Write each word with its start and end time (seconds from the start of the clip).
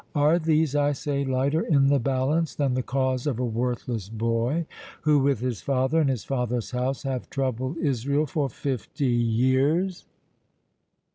Are 0.15 0.39
these, 0.39 0.75
I 0.75 0.93
say, 0.93 1.23
lighter 1.23 1.61
in 1.61 1.85
the 1.85 1.99
balance 1.99 2.55
than 2.55 2.73
the 2.73 2.81
cause 2.81 3.27
of 3.27 3.37
a 3.37 3.45
worthless 3.45 4.09
boy, 4.09 4.65
who, 5.01 5.19
with 5.19 5.41
his 5.41 5.61
father 5.61 5.99
and 6.01 6.09
his 6.09 6.23
father's 6.25 6.71
house, 6.71 7.03
have 7.03 7.29
troubled 7.29 7.77
Israel 7.77 8.25
for 8.25 8.49
fifty 8.49 9.05
years?" 9.05 10.07